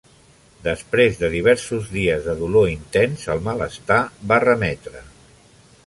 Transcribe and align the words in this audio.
Després 0.67 1.19
de 1.19 1.29
diversos 1.33 1.91
dies 1.97 2.23
de 2.29 2.35
dolor 2.41 2.73
intens, 2.73 3.27
el 3.35 3.45
malestar 3.51 4.01
va 4.33 4.45
remetre. 4.49 5.05